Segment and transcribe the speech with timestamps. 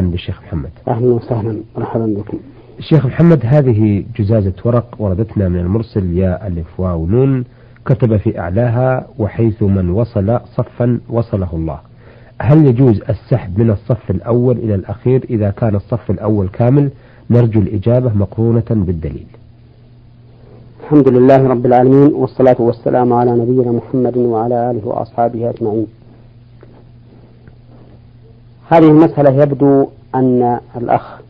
[0.00, 0.70] بالشيخ محمد.
[0.88, 1.56] أهلا وسهلا.
[1.76, 2.38] مرحبا بكم.
[2.78, 7.44] الشيخ محمد هذه جزازة ورق وردتنا من المرسل يا ألف واو نون
[7.86, 11.78] كتب في أعلاها وحيث من وصل صفا وصله الله.
[12.40, 16.90] هل يجوز السحب من الصف الأول إلى الأخير؟ إذا كان الصف الأول كامل
[17.30, 19.26] نرجو الإجابة مقرونة بالدليل.
[20.82, 25.86] الحمد لله رب العالمين والصلاة والسلام على نبينا محمد وعلى آله وأصحابه أجمعين.
[28.68, 31.20] هذه المسألة يبدو أن الأخ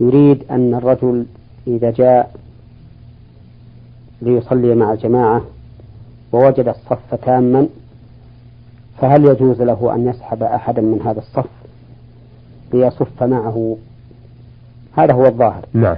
[0.00, 1.26] يريد أن الرجل
[1.66, 2.34] إذا جاء
[4.22, 5.42] ليصلي مع الجماعة
[6.32, 7.66] ووجد الصف تاما
[8.98, 11.46] فهل يجوز له أن يسحب أحدا من هذا الصف
[12.72, 13.76] ليصف معه؟
[14.96, 15.64] هذا هو الظاهر.
[15.72, 15.96] نعم.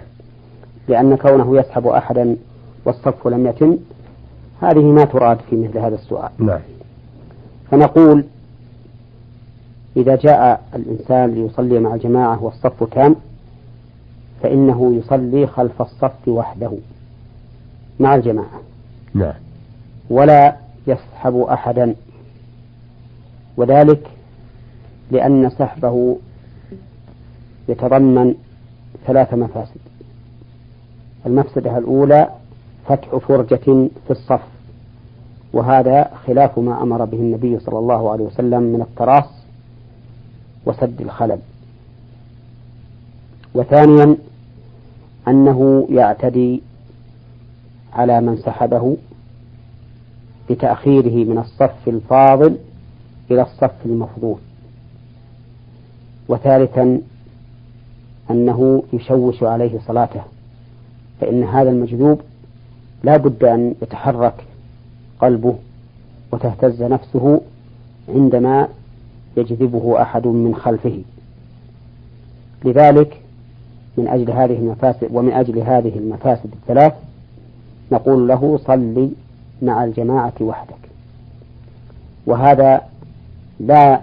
[0.88, 2.37] لأن كونه يسحب أحدا
[2.85, 3.77] والصف لم يتم
[4.62, 6.30] هذه ما تراد في مثل هذا السؤال.
[6.38, 6.60] نعم.
[7.71, 8.24] فنقول
[9.97, 13.16] إذا جاء الإنسان ليصلي مع الجماعة والصف تام
[14.43, 16.73] فإنه يصلي خلف الصف وحده
[18.01, 18.60] مع الجماعة.
[19.15, 19.35] نعم.
[20.10, 21.95] ولا يسحب أحدا.
[23.57, 24.10] وذلك
[25.10, 26.16] لأن سحبه
[27.68, 28.35] يتضمن
[29.07, 29.80] ثلاث مفاسد.
[31.27, 32.29] المفسدة الأولى
[32.87, 34.40] فتح فرجة في الصف
[35.52, 39.43] وهذا خلاف ما أمر به النبي صلى الله عليه وسلم من التراص
[40.66, 41.38] وسد الخلل.
[43.54, 44.16] وثانيا
[45.29, 46.62] أنه يعتدي
[47.93, 48.96] على من سحبه
[50.51, 52.56] بتأخيره من الصف الفاضل
[53.30, 54.38] إلى الصف المفضول.
[56.29, 57.01] وثالثا
[58.30, 60.21] أنه يشوش عليه صلاته
[61.21, 62.21] فإن هذا المجذوب
[63.02, 64.34] لا بد أن يتحرك
[65.21, 65.54] قلبه
[66.32, 67.41] وتهتز نفسه
[68.09, 68.69] عندما
[69.37, 71.03] يجذبه أحد من خلفه.
[72.65, 73.21] لذلك
[73.97, 76.93] من أجل هذه المفاسد ومن أجل هذه المفاسد الثلاث
[77.93, 79.10] نقول له صلي
[79.62, 80.75] مع الجماعة وحدك.
[82.27, 82.81] وهذا
[83.61, 84.00] لا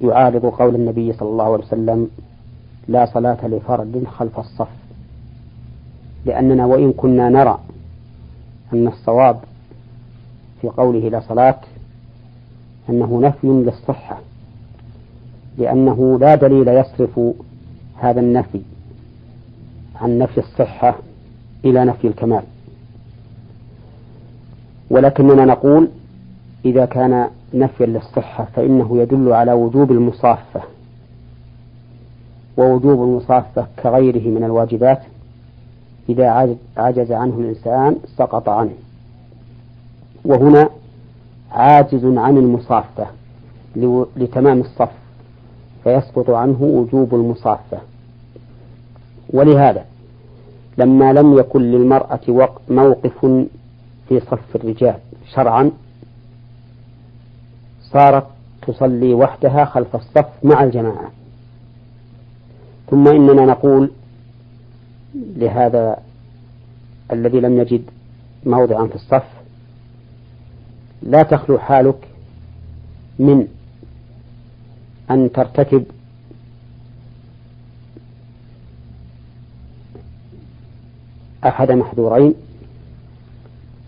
[0.00, 2.08] يعارض قول النبي صلى الله عليه وسلم
[2.88, 4.68] لا صلاة لفرد خلف الصف.
[6.26, 7.58] لأننا وإن كنا نرى
[8.72, 9.40] أن الصواب
[10.60, 11.60] في قوله لا صلاة
[12.88, 14.18] أنه نفي للصحة.
[15.58, 17.20] لأنه لا دليل يصرف
[17.96, 18.60] هذا النفي
[20.00, 20.96] عن نفي الصحة
[21.64, 22.42] إلى نفي الكمال.
[24.90, 25.88] ولكننا نقول
[26.64, 30.60] إذا كان نفيا للصحة فإنه يدل على وجوب المصافة
[32.56, 35.02] ووجوب المصافة كغيره من الواجبات
[36.08, 38.74] إذا عجز عنه الإنسان سقط عنه.
[40.24, 40.68] وهنا
[41.52, 43.06] عاجز عن المصافة
[44.16, 44.99] لتمام الصف.
[45.84, 47.78] فيسقط عنه وجوب المصافة.
[49.30, 49.84] ولهذا
[50.78, 53.26] لما لم يكن للمرأة موقف
[54.08, 54.96] في صف الرجال
[55.34, 55.70] شرعا
[57.82, 58.26] صارت
[58.66, 61.10] تصلي وحدها خلف الصف مع الجماعة.
[62.90, 63.90] ثم إننا نقول
[65.14, 65.96] لهذا
[67.12, 67.82] الذي لم يجد
[68.46, 69.24] موضعا في الصف
[71.02, 72.08] لا تخلو حالك
[73.18, 73.46] من
[75.10, 75.84] أن ترتكب
[81.46, 82.34] أحد محذورين.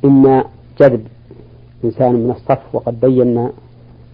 [0.04, 0.44] إما
[0.80, 1.06] جذب
[1.84, 3.52] إنسان من الصف وقد بينا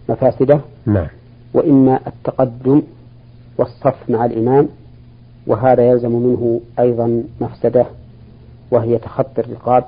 [0.08, 0.60] مفاسده.
[0.86, 1.06] نعم.
[1.54, 2.82] وإما التقدم
[3.58, 4.68] والصف مع الإمام
[5.46, 7.86] وهذا يلزم منه أيضا مفسدة
[8.70, 9.84] وهي تخطي الرقاب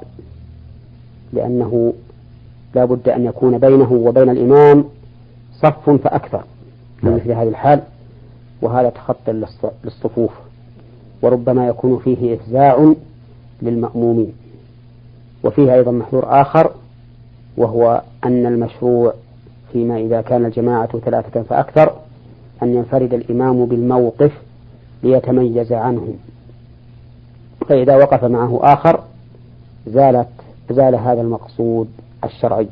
[1.32, 1.92] لأنه
[2.74, 4.84] لا بد أن يكون بينه وبين الإمام
[5.62, 6.44] صف فأكثر.
[7.00, 7.14] في نعم.
[7.14, 7.82] مثل هذه الحال
[8.62, 9.44] وهذا تخطي
[9.84, 10.30] للصفوف
[11.22, 12.94] وربما يكون فيه إفزاع
[13.62, 14.32] للمأمومين
[15.44, 16.70] وفيه أيضا محذور آخر
[17.56, 19.14] وهو أن المشروع
[19.72, 21.92] فيما إذا كان الجماعة ثلاثة فأكثر
[22.62, 24.32] أن ينفرد الإمام بالموقف
[25.02, 26.14] ليتميز عنهم
[27.68, 29.00] فإذا وقف معه آخر
[29.86, 30.28] زالت
[30.70, 31.88] زال هذا المقصود
[32.24, 32.68] الشرعي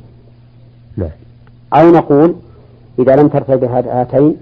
[0.97, 1.09] نعم.
[1.73, 2.35] أو نقول
[2.99, 4.35] إذا لم ترتد هاتين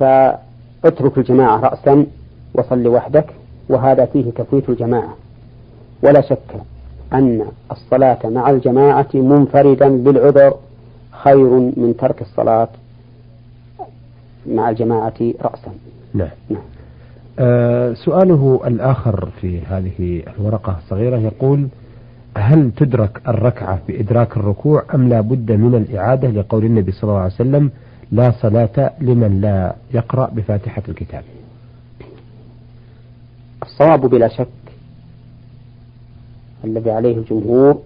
[0.00, 2.06] فاترك الجماعة رأسا
[2.54, 3.26] وصل وحدك
[3.68, 5.16] وهذا فيه تفويت الجماعة.
[6.02, 6.54] ولا شك
[7.12, 10.54] أن الصلاة مع الجماعة منفردا بالعذر
[11.10, 12.68] خير من ترك الصلاة
[14.46, 15.72] مع الجماعة رأسا.
[16.14, 16.62] نعم, نعم.
[17.38, 21.68] آه سؤاله الآخر في هذه الورقة الصغيرة يقول
[22.38, 27.34] هل تدرك الركعة بإدراك الركوع أم لا بد من الإعادة لقول النبي صلى الله عليه
[27.34, 27.70] وسلم
[28.12, 31.24] لا صلاة لمن لا يقرأ بفاتحة الكتاب؟
[33.62, 34.48] الصواب بلا شك
[36.64, 37.78] الذي عليه الجمهور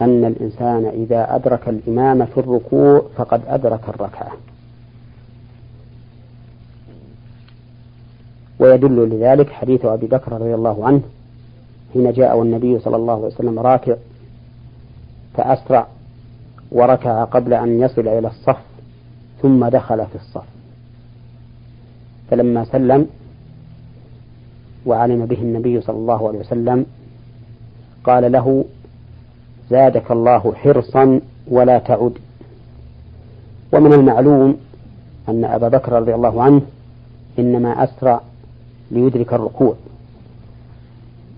[0.00, 4.32] أن الإنسان إذا أدرك الإمام في الركوع فقد أدرك الركعة.
[8.58, 11.02] ويدل لذلك حديث أبي بكر رضي الله عنه
[11.96, 13.96] حين جاء والنبي صلى الله عليه وسلم راكع
[15.34, 15.86] فأسرع
[16.72, 18.58] وركع قبل أن يصل إلى الصف
[19.42, 20.44] ثم دخل في الصف.
[22.30, 23.06] فلما سلم
[24.86, 26.86] وعلم به النبي صلى الله عليه وسلم
[28.04, 28.64] قال له
[29.70, 32.12] زادك الله حرصا ولا تعد.
[33.72, 34.56] ومن المعلوم
[35.28, 36.62] أن أبا بكر رضي الله عنه
[37.38, 38.20] إنما أسرع
[38.90, 39.74] ليدرك الركوع.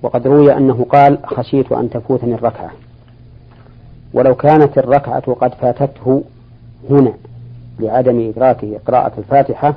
[0.03, 2.71] وقد روي أنه قال خشيت أن تفوتني الركعة.
[4.15, 6.23] ولو كانت الركعة قد فاتته
[6.91, 7.13] هنا
[7.81, 9.75] لعدم إدراكه قراءة الفاتحة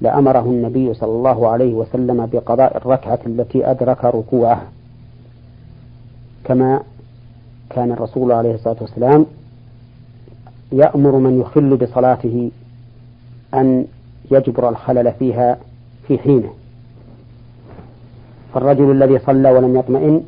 [0.00, 4.68] لأمره النبي صلى الله عليه وسلم بقضاء الركعة التي أدرك ركوعها.
[6.44, 6.80] كما
[7.70, 9.26] كان الرسول عليه الصلاة والسلام
[10.72, 12.50] يأمر من يخل بصلاته
[13.54, 13.86] أن
[14.30, 15.58] يجبر الخلل فيها
[16.08, 16.50] في حينه.
[18.54, 20.22] فالرجل الذي صلى ولم يطمئن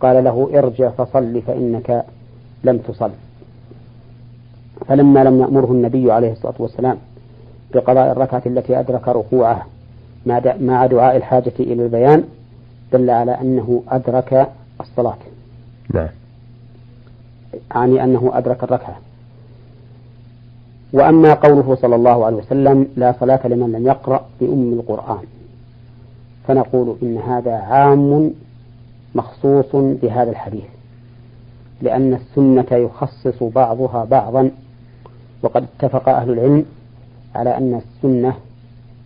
[0.00, 2.04] قال له ارجع فصل فإنك
[2.64, 3.10] لم تصل.
[4.88, 6.98] فلما لم يأمره النبي عليه الصلاة والسلام
[7.74, 9.66] بقضاء الركعة التي أدرك ركوعها
[10.60, 12.24] مع دعاء الحاجة إلى البيان
[12.92, 14.48] دل على أنه أدرك
[14.80, 15.16] الصلاة.
[15.94, 16.08] نعم.
[17.74, 18.96] يعني أنه أدرك الركعة.
[20.92, 25.24] وأما قوله صلى الله عليه وسلم لا صلاة لمن لم يقرأ بأم القرآن.
[26.46, 28.32] فنقول إن هذا عام
[29.14, 30.64] مخصوص بهذا الحديث
[31.82, 34.50] لأن السنة يخصص بعضها بعضا
[35.42, 36.64] وقد اتفق أهل العلم
[37.34, 38.34] على أن السنة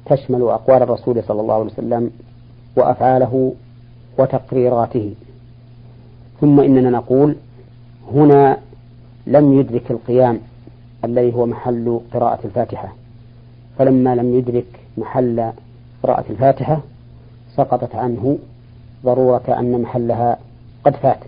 [0.06, 2.11] تشمل أقوال الرسول صلى الله عليه وسلم
[2.77, 3.53] وأفعاله
[4.19, 5.15] وتقريراته.
[6.41, 7.37] ثم إننا نقول
[8.12, 8.59] هنا
[9.27, 10.38] لم يدرك القيام
[11.05, 12.93] الذي هو محل قراءة الفاتحة.
[13.79, 14.67] فلما لم يدرك
[14.99, 15.53] محل
[16.03, 16.81] قراءة الفاتحة
[17.56, 18.38] سقطت عنه
[19.05, 20.38] ضرورة أن محلها
[20.85, 21.19] قد فات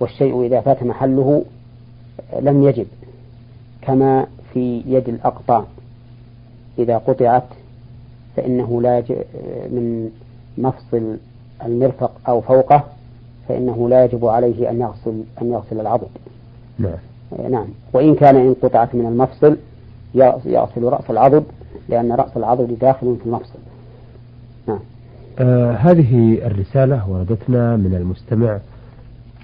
[0.00, 1.44] والشيء إذا فات محله
[2.40, 2.86] لم يجب
[3.82, 5.64] كما في يد الأقطاع
[6.78, 7.44] إذا قطعت
[8.36, 9.02] فإنه لا
[9.70, 10.10] من
[10.58, 11.16] مفصل
[11.64, 12.84] المرفق أو فوقه
[13.48, 16.08] فإنه لا يجب عليه أن يغسل أن يغسل العضد.
[16.78, 16.98] نعم.
[17.50, 19.56] نعم، وإن كان إن قطعت من المفصل
[20.44, 21.44] يغسل رأس العضد
[21.88, 23.58] لأن رأس العضد داخل في المفصل.
[24.66, 24.78] نعم.
[25.38, 28.58] آه هذه الرسالة وردتنا من المستمع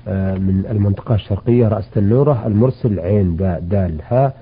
[0.08, 4.32] آه من المنطقة الشرقية رأس النورة المرسل عين باء دال ها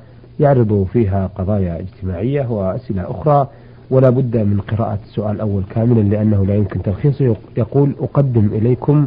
[0.41, 3.49] يعرض فيها قضايا اجتماعية وأسئلة أخرى
[3.91, 7.37] ولا بد من قراءة السؤال الأول كاملا لأنه لا يمكن تلخيصه.
[7.57, 9.07] يقول أقدم إليكم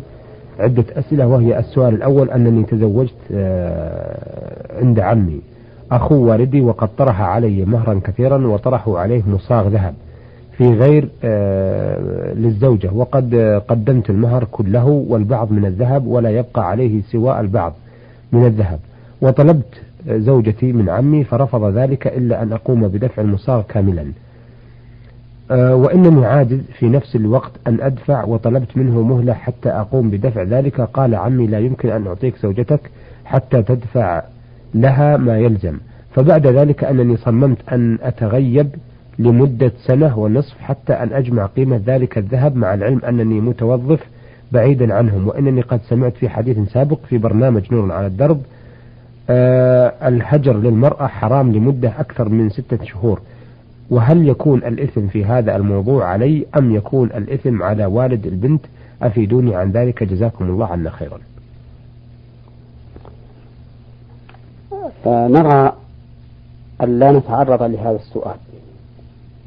[0.60, 5.42] عدة أسئلة وهي السؤال الأول أنني تزوجت آه، عند عمي
[5.92, 9.94] أخو والدي وقد طرح علي مهرا كثيرا وطرحوا عليه مصاغ ذهب.
[10.60, 12.90] في غير آه، للزوجة.
[12.94, 13.36] وقد
[13.68, 17.74] قدمت المهر كله والبعض من الذهب ولا يبقى عليه سوى البعض
[18.32, 18.80] من الذهب.
[19.22, 24.06] وطلبت زوجتي من عمي فرفض ذلك إلا أن أقوم بدفع المصاغ كاملا.
[25.52, 30.82] آه، وإنني عاجز في نفس الوقت أن أدفع وطلبت منه مهلة حتى أقوم بدفع ذلك.
[30.82, 32.80] قال عمي لا يمكن أن أعطيك زوجتك
[33.26, 34.24] حتى تدفع
[34.74, 35.78] لها ما يلزم.
[36.12, 38.70] فبعد ذلك أنني صممت أن أتغيب
[39.20, 44.00] لمدة سنة ونصف حتى أن أجمع قيمة ذلك الذهب مع العلم أنني متوظف
[44.52, 48.42] بعيدا عنهم وإنني قد سمعت في حديث سابق في برنامج نور على الدرب
[49.30, 53.22] أه الهجر للمرأة حرام لمدة أكثر من ستة شهور.
[53.90, 58.62] وهل يكون الإثم في هذا الموضوع علي أم يكون الإثم على والد البنت؟
[59.02, 60.04] أفيدوني عن ذلك.
[60.04, 61.20] جزاكم الله عنا خيرا.
[65.06, 65.74] نرى
[66.84, 68.36] أن لا نتعرض لهذا السؤال.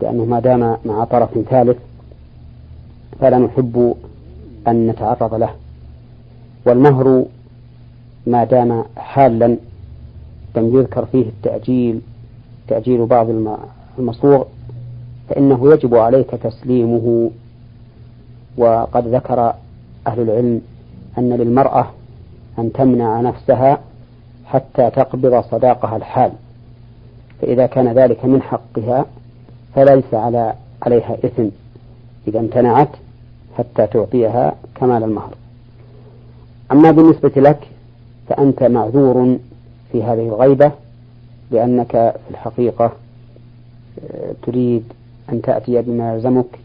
[0.02, 1.76] لأنه ما دام مع طرف ثالث
[3.20, 3.94] فلا نحب
[4.68, 5.50] أن نتعرض له.
[6.66, 7.24] والمهر
[8.26, 9.56] ما دام حالا
[10.56, 12.00] لم يذكر فيه التأجيل
[12.68, 13.26] تأجيل بعض
[13.98, 14.44] المصوغ
[15.28, 17.30] فإنه يجب عليك تسليمه.
[18.56, 19.54] وقد ذكر
[20.06, 20.60] أهل العلم
[21.18, 21.86] أن للمرأة
[22.58, 23.78] أن تمنع نفسها
[24.46, 26.32] حتى تقبض صداقها الحال
[27.40, 29.06] فإذا كان ذلك من حقها
[29.74, 31.48] فليس على عليها إثم.
[32.28, 32.88] إذا امتنعت
[33.58, 35.34] حتى تعطيها كمال المهر.
[36.72, 37.68] أما بالنسبة لك
[38.28, 39.38] فأنت معذور
[39.92, 40.72] في هذه الغيبة
[41.50, 42.92] لأنك في الحقيقة
[44.10, 44.84] آه، تريد
[45.32, 46.58] أن تأتي بما يلزمك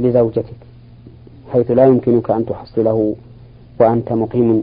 [0.00, 0.54] لزوجتك
[1.52, 3.14] حيث لا يمكنك أن تحصله
[3.80, 4.62] وأنت مقيم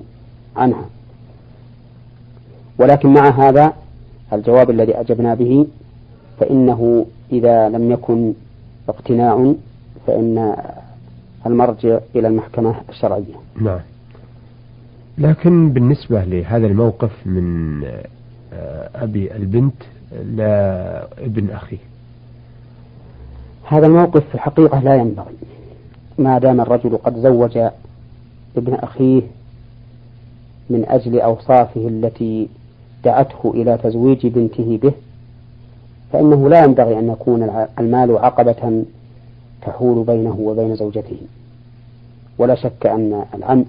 [0.55, 0.85] عنها.
[2.79, 3.73] ولكن مع هذا
[4.33, 5.67] الجواب الذي أجبنا به
[6.39, 8.33] فإنه إذا لم يكن
[8.89, 9.53] اقتناع
[10.07, 10.55] فإن
[11.45, 13.35] المرجع إلى المحكمة الشرعية.
[13.61, 13.79] نعم.
[15.17, 17.83] لكن بالنسبة لهذا الموقف من
[18.53, 21.77] آه، أبي البنت لابن أخيه.
[23.63, 25.35] هذا الموقف في الحقيقة لا ينبغي.
[26.17, 27.57] ما دام الرجل قد زوج
[28.57, 29.21] ابن أخيه
[30.69, 32.47] من أجل أوصافه التي
[33.03, 34.93] دعته إلى تزويج بنته به
[36.13, 38.83] فإنه لا ينبغي أن يكون المال عقبة
[39.61, 41.17] تحول بينه وبين زوجته.
[42.37, 43.65] ولا شك أن العم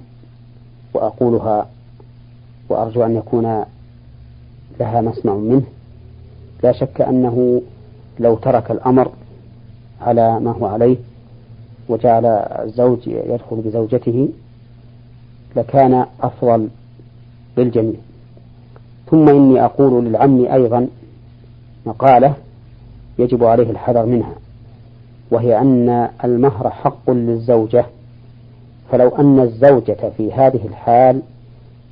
[0.94, 1.66] وأقولها
[2.68, 3.64] وأرجو أن يكون
[4.80, 5.62] لها مسمع منه.
[6.62, 7.62] لا شك أنه
[8.18, 9.10] لو ترك الأمر
[10.00, 10.96] على ما هو عليه
[11.88, 14.28] وجعل الزوج يدخل بزوجته
[15.56, 16.68] لكان أفضل
[17.56, 18.00] للجميع.
[19.10, 20.88] ثم إني أقول للعم أيضا
[21.86, 22.34] مقالة
[23.18, 24.34] يجب عليه الحذر منها
[25.30, 27.86] وهي أن المهر حق للزوجة
[28.90, 31.22] فلو أن الزوجة في هذه الحال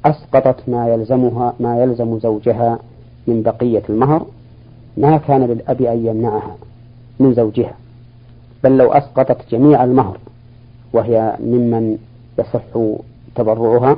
[0.05, 2.79] أسقطت ما يلزمها ما يلزم زوجها
[3.27, 4.27] من بقية المهر
[4.97, 6.57] ما كان للأب أن يمنعها
[7.21, 7.75] من زوجها.
[8.65, 10.19] بل لو أسقطت جميع المهر
[10.93, 11.99] وهي ممن
[12.39, 12.63] يصح
[13.35, 13.97] تبرعها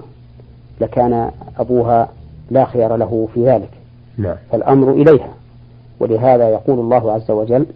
[0.81, 2.09] لكان أبوها
[2.51, 3.71] لا خيار له في ذلك.
[4.19, 4.37] نعم.
[4.51, 5.29] فالأمر إليها.
[6.03, 7.67] ولهذا يقول الله عز وجل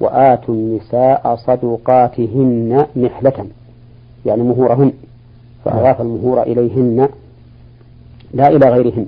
[0.00, 3.46] وآتوا النساء صدقاتهن نحلة
[4.26, 4.92] يعني مهورهن
[5.64, 7.08] فأضاف المهور إليهن
[8.34, 9.06] لا إلى غيرهن.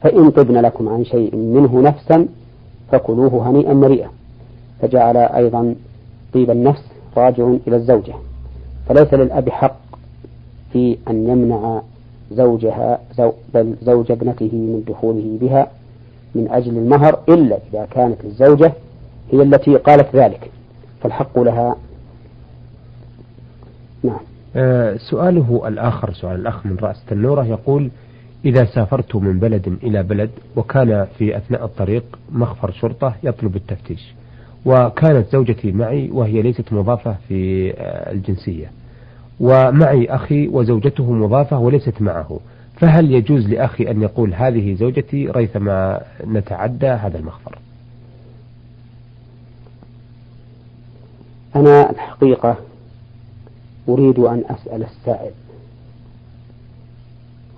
[0.00, 2.28] فإن طبن لكم عن شيء منه نفسا
[2.92, 4.08] فكلوه هنيئا مريئا.
[4.80, 5.74] فجعل أيضا
[6.34, 6.82] طيب النفس
[7.16, 8.14] راجع إلى الزوجة.
[8.88, 9.76] فليس للأب حق
[10.72, 11.82] في أن يمنع
[12.32, 15.66] زوجها زو بل زوج ابنته من دخوله بها.
[16.36, 18.72] من أجل المهر إلا إذا كانت الزوجة
[19.32, 20.50] هي التي قالت ذلك
[21.02, 21.76] فالحق لها.
[24.04, 24.18] نعم.
[24.56, 27.90] آه سؤاله الآخر سؤال الأخ من رأس تنورة يقول
[28.44, 34.14] إذا سافرت من بلد إلى بلد وكان في أثناء الطريق مخفر شرطة يطلب التفتيش
[34.64, 38.70] وكانت زوجتي معي وهي ليست مضافة في آه، الجنسية
[39.40, 42.38] ومعي أخي وزوجته مضافة وليست معه
[42.76, 47.58] فهل يجوز لأخي أن يقول هذه زوجتي ريثما نتعدى هذا المخفر
[51.56, 52.56] أنا الحقيقة
[53.88, 55.32] أريد أن أسأل السائل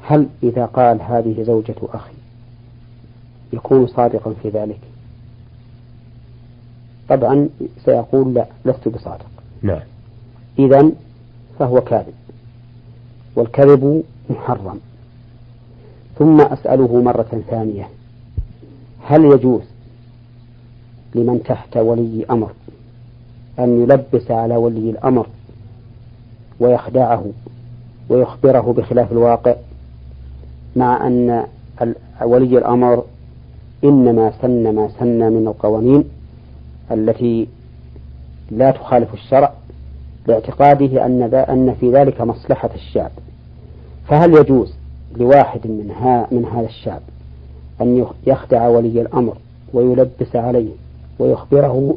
[0.03, 2.13] هل إذا قال هذه زوجة أخي
[3.53, 4.81] يكون صادقا في ذلك؟
[7.09, 7.49] طبعا
[7.85, 9.31] سيقول لا لست بصادق.
[9.63, 9.81] نعم.
[10.59, 10.91] إذا
[11.59, 12.15] فهو كاذب
[13.37, 14.81] والكذب محرم.
[16.19, 17.89] ثم أسأله مرة ثانية.
[19.07, 19.63] هل يجوز
[21.15, 22.51] لمن تحت ولي أمر
[23.59, 25.27] أن يلبس على ولي الأمر
[26.61, 27.25] ويخدعه
[28.09, 29.55] ويخبره بخلاف الواقع
[30.77, 31.45] مع أن
[32.23, 33.05] ولي الأمر
[33.85, 36.05] إنما سن ما سن من القوانين
[36.91, 37.49] التي
[38.51, 39.53] لا تخالف الشرع
[40.27, 43.11] باعتقاده أن أن في ذلك مصلحة الشعب.
[44.09, 44.78] فهل يجوز
[45.17, 47.01] لواحد من ها من هذا الشعب
[47.81, 49.37] أن يخدع ولي الأمر
[49.73, 50.71] ويلبس عليه
[51.19, 51.97] ويخبره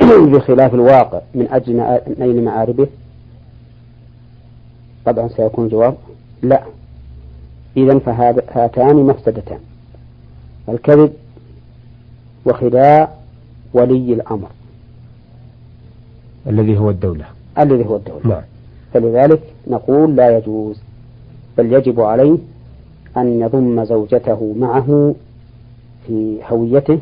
[0.32, 2.86] بخلاف الواقع من أجل نيل معاربه؟
[5.04, 5.96] طبعا سيكون الجواب
[6.42, 6.62] لا.
[7.76, 9.58] إذا فهاتان مفسدتان.
[10.68, 11.12] الكذب
[12.46, 13.14] وخداع
[13.74, 14.48] ولي الأمر.
[16.46, 17.24] الذي هو الدولة.
[17.58, 18.26] الذي هو الدولة.
[18.26, 18.42] نعم.
[18.94, 20.85] فلذلك نقول لا يجوز
[21.58, 22.38] بل يجب عليه
[23.16, 25.14] أن يضم زوجته معه
[26.06, 26.98] في هويته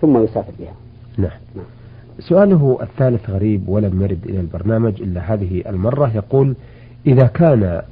[0.00, 0.74] ثم يسافر بها
[1.18, 1.64] نعم, نعم.
[2.20, 6.54] سؤاله الثالث غريب ولم يرد إلى البرنامج إلا هذه المرة يقول
[7.06, 7.82] إذا كان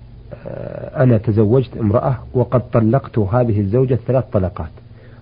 [0.47, 4.71] آه، أنا تزوجت امرأة وقد طلقت هذه الزوجة ثلاث طلقات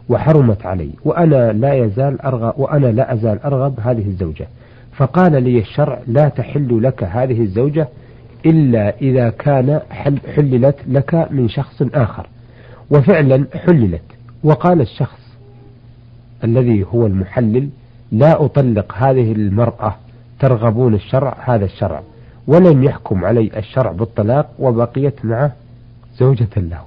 [0.08, 4.46] وحرمت علي وأنا لا يزال أرغب وأنا لا أزال أرغب هذه الزوجة
[4.96, 7.88] فقال لي الشرع لا تحل لك هذه الزوجة
[8.46, 9.80] إلا إذا كان
[10.34, 12.26] حللت لك من شخص آخر.
[12.90, 14.02] وفعلا حللت.
[14.44, 15.20] وقال الشخص
[16.44, 17.68] الذي هو المحلل
[18.12, 19.96] لا أطلق هذه المرأة
[20.40, 22.02] ترغبون الشرع هذا الشرع.
[22.46, 25.52] ولم يحكم علي الشرع بالطلاق وبقيت معه
[26.18, 26.82] زوجة له.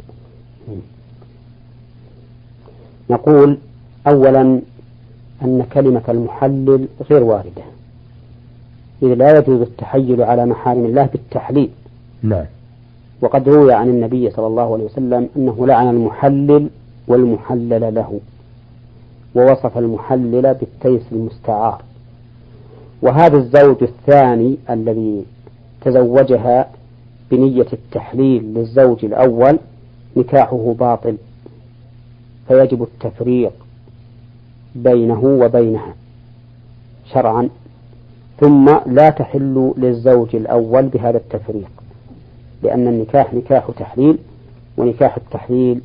[3.09, 3.57] نقول
[4.07, 4.61] أولا
[5.41, 7.63] أن كلمة المحلل غير واردة.
[9.03, 11.69] إذ لا يجوز التحيل على محارم الله بالتحليل.
[12.23, 12.45] نعم
[13.21, 16.69] وقد روي عن النبي صلى الله عليه وسلم أنه لعن المحلل
[17.07, 18.19] والمحلل له
[19.35, 21.81] ووصف المحلل بالتيس المستعار.
[23.01, 25.25] وهذا الزوج الثاني الذي
[25.81, 26.69] تزوجها
[27.31, 29.59] بنية التحليل للزوج الأول
[30.17, 31.17] نكاحه باطل
[32.47, 33.51] فيجب التفريق
[34.75, 35.95] بينه وبينها
[37.13, 37.49] شرعا.
[38.41, 41.69] ثم لا تحل للزوج الأول بهذا التفريق
[42.63, 44.17] لأن النكاح نكاح تحليل
[44.77, 45.81] ونكاح التحليل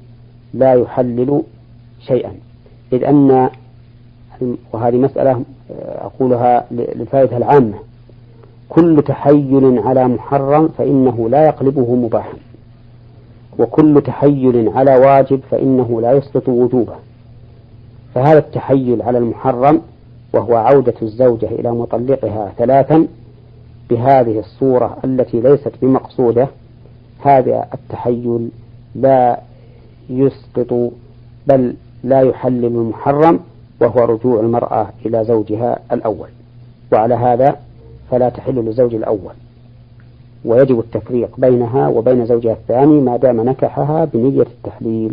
[0.55, 1.43] لا يحلل
[2.01, 2.33] شيئا.
[2.93, 3.51] إذ أن
[4.73, 5.43] وهذه مسألة
[5.81, 7.75] أقولها للفائدة العامة.
[8.69, 12.37] كل تحيل على محرم فإنه لا يقلبه مباحا.
[13.59, 16.95] وكل تحيل على واجب فإنه لا يسقط وجوبه.
[18.15, 19.81] فهذا التحيل على المحرم
[20.37, 23.07] وهو عودة الزوجة إلى مطلقها ثلاثا
[23.91, 26.49] بهذه الصورة التي ليست بمقصودة
[27.21, 28.49] هذا التحيل
[28.95, 29.41] لا
[30.11, 30.91] يسقط
[31.47, 31.75] بل
[32.05, 33.41] لا يحلل المحرم
[33.81, 36.29] وهو رجوع المرأة إلى زوجها الأول.
[36.93, 37.57] وعلى هذا
[38.11, 39.35] فلا تحل للزوج الأول.
[40.45, 45.13] ويجب التفريق بينها وبين زوجها الثاني ما دام نكحها بنية التحليل.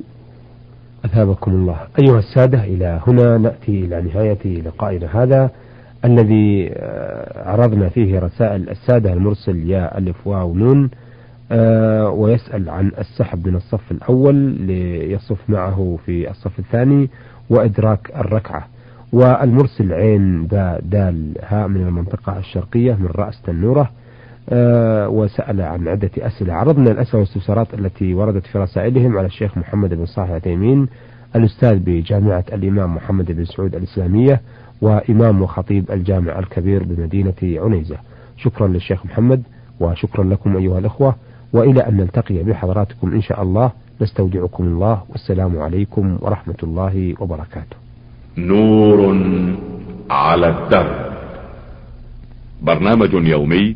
[1.05, 1.77] أثابكم الله.
[1.99, 5.49] أيها السادة إلى هنا نأتي إلى نهاية لقائنا هذا
[6.05, 10.89] الذي آه، عرضنا فيه رسائل السادة المرسل يا ألف واو نون
[11.51, 17.09] آه، ويسأل عن السحب من الصف الأول ليصف معه في الصف الثاني
[17.49, 18.67] وإدراك الركعة.
[19.13, 23.91] والمرسل عين باء دال هاء من المنطقة الشرقية من رأس تنورة.
[25.07, 30.05] وسأل عن عدة أسئلة عرضنا الأسئلة والاستفسارات التي وردت في رسائلهم على الشيخ محمد بن
[30.05, 30.87] صالح العثيمين
[31.35, 34.41] الأستاذ بجامعة الإمام محمد بن سعود الإسلامية
[34.81, 37.97] وإمام وخطيب الجامع الكبير بمدينة عنيزة.
[38.37, 39.43] شكرا للشيخ محمد
[39.79, 41.15] وشكرا لكم أيها الأخوة
[41.53, 43.71] وإلى أن نلتقي بحضراتكم إن شاء الله.
[44.01, 45.03] نستودعكم الله.
[45.09, 47.77] والسلام عليكم ورحمة الله وبركاته.
[48.37, 49.15] نور
[50.09, 51.13] على الدرب
[52.61, 53.75] برنامج يومي